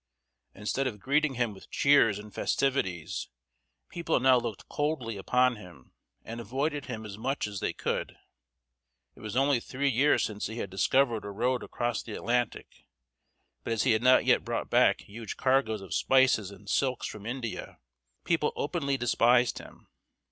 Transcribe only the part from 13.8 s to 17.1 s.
he had not yet brought back huge cargoes of spices and silks